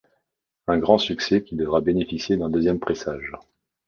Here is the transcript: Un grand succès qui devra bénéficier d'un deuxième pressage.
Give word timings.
Un 0.65 0.79
grand 0.79 0.97
succès 0.97 1.43
qui 1.43 1.55
devra 1.55 1.79
bénéficier 1.79 2.35
d'un 2.35 2.49
deuxième 2.49 2.79
pressage. 2.79 3.33